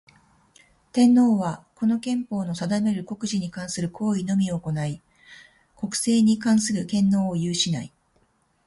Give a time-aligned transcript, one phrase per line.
[0.93, 4.99] 天皇は、この憲法の定める国事に関する行為のみを行ひ、
[5.75, 7.93] 国政に関する権能を有しない。